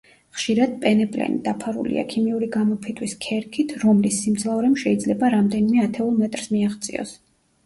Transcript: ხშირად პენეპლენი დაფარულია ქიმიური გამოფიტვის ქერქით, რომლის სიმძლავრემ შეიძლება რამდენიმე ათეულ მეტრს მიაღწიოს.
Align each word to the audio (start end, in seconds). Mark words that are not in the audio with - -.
ხშირად 0.35 0.71
პენეპლენი 0.85 1.35
დაფარულია 1.47 2.03
ქიმიური 2.13 2.49
გამოფიტვის 2.55 3.13
ქერქით, 3.27 3.75
რომლის 3.85 4.19
სიმძლავრემ 4.25 4.75
შეიძლება 4.85 5.31
რამდენიმე 5.37 5.85
ათეულ 5.87 6.19
მეტრს 6.25 6.51
მიაღწიოს. 6.57 7.15